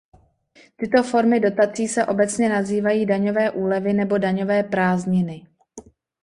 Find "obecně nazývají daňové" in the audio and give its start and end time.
2.05-3.51